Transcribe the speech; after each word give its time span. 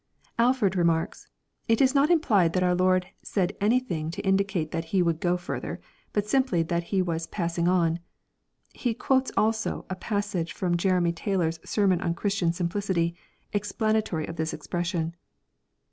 AJford 0.39 0.75
remarks," 0.75 1.27
It 1.67 1.79
is 1.79 1.93
not 1.93 2.09
implied 2.09 2.53
that 2.53 2.63
our 2.63 2.73
Lord 2.73 3.05
said 3.21 3.55
anything 3.61 4.09
to 4.09 4.21
indicate 4.25 4.71
that 4.71 4.85
He 4.85 5.03
would 5.03 5.19
go 5.19 5.37
further, 5.37 5.79
but 6.11 6.25
simply 6.27 6.63
that 6.63 6.85
He 6.85 7.03
was 7.03 7.27
pass 7.27 7.55
ing 7.59 7.67
on." 7.67 7.99
He 8.73 8.95
quotes 8.95 9.31
also 9.37 9.85
a 9.91 9.95
passage 9.95 10.53
from 10.53 10.75
Jeremy 10.75 11.11
Taylor's 11.13 11.59
Sermon 11.63 12.01
on 12.01 12.15
Christian 12.15 12.49
Simphcity, 12.49 13.13
explanatory 13.53 14.25
of 14.25 14.37
this 14.37 14.55
expression. 14.55 15.15